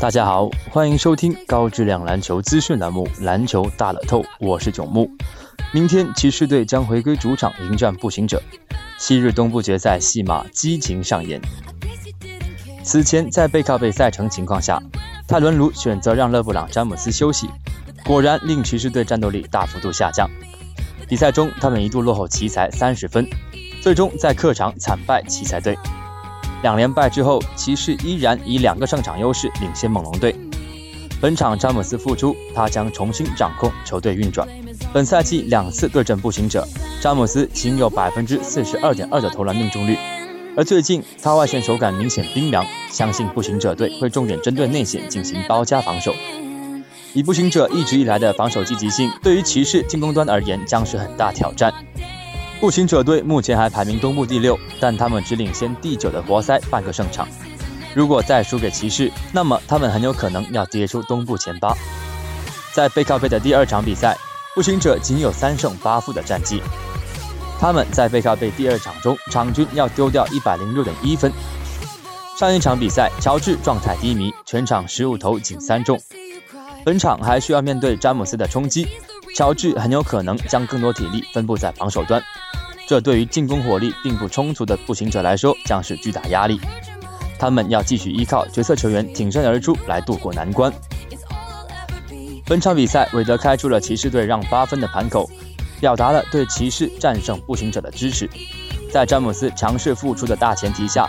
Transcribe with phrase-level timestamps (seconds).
[0.00, 5.10] 大家好，欢迎收听高质量篮球资讯栏目《篮球大乐透》，我是囧木。
[5.72, 8.42] 明天骑士队将回归主场迎战步行者，
[8.98, 11.38] 昔日东部决赛戏码激情上演。
[12.82, 14.82] 此前在背靠背赛程情况下，
[15.28, 17.46] 泰伦卢选择让勒布朗詹姆斯休息，
[18.06, 20.26] 果然令骑士队战斗力大幅度下降。
[21.10, 23.28] 比赛中，他们一度落后奇才三十分，
[23.82, 25.76] 最终在客场惨败奇才队。
[26.62, 30.34] 两连败之后，骑士依然以两个胜场优势领先猛龙队。
[31.20, 34.48] 本场詹姆斯复出，他将重新掌控球队运转。
[34.92, 36.66] 本赛季两次对阵步行者，
[37.00, 39.96] 詹姆斯仅有百分之四十二点二的投篮命中率。
[40.56, 46.14] 而最近他外线手感明显冰凉，相信步行者队会重点针对内线进行包夹防守。
[47.12, 51.72] 以步行者一直以来的防守积极性，对于骑士进攻端而言将是很大挑战。
[52.60, 57.26] 步行者队目前还排名东部第六，但他们只领先第九的活塞半个胜场。
[57.94, 61.74] 如果再输给骑士，那么他们很有可能要跌出东部前八。
[62.74, 64.14] 在背靠背的第二场比赛，
[64.54, 66.62] 步行者仅有三胜八负的战绩。
[67.58, 71.32] 他们在背靠背第二场中，场均要丢掉一百零六点一分。
[72.38, 75.98] 上一场比赛，乔治状态低迷，全场十五投仅三中。
[76.84, 78.86] 本场还需要面对詹姆斯的冲击，
[79.34, 82.22] 乔治很有可能将更多体力分布在防守端。
[82.86, 86.60] 这对于进攻火力并不充足的步行者来说将是巨大压力，
[87.38, 90.72] 他们要继续依靠角色球员挺身而出来渡过难关。
[92.44, 95.30] 本场比赛，韦德开出了骑士队让八分的盘口，
[95.80, 98.28] 表达了对骑士战胜步行者的支持。
[98.92, 101.08] 在詹姆斯强势复出的大前提下，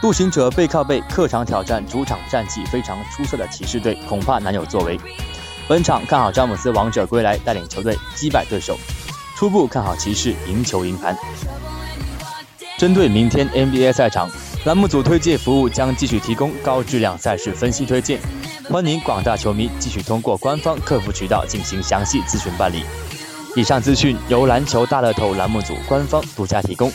[0.00, 4.98] 步行者背靠背客场挑战主场战绩非常出色的骑士队，恐怕难有作为。
[5.70, 8.76] 本场看好詹姆斯王者归来，带领球队击败对手。
[9.36, 11.16] 初步看好骑士赢球赢盘。
[12.76, 14.28] 针对明天 NBA 赛场，
[14.64, 18.18] 栏目组推介服务将继续提供高质量赛事分析推荐，
[18.68, 22.82] 欢迎广大球迷继续通过官方客服渠道进行详细咨询办理。
[23.54, 26.90] 以上资讯由篮球大乐透栏目组官方独家提供，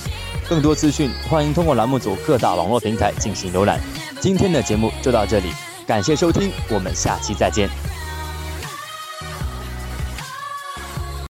[0.49, 3.79] 更多资讯欢迎通过栏目组各大网络平台进行浏览。
[4.19, 5.47] 今天的节目就到这里，
[5.87, 7.69] 感谢收听，我们下期再见。